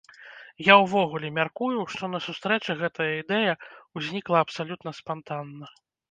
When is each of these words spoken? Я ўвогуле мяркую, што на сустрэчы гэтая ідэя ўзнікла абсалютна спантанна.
Я 0.67 0.75
ўвогуле 0.83 1.27
мяркую, 1.33 1.83
што 1.95 2.07
на 2.13 2.21
сустрэчы 2.27 2.75
гэтая 2.79 3.09
ідэя 3.21 3.51
ўзнікла 3.99 4.37
абсалютна 4.47 4.95
спантанна. 5.01 5.69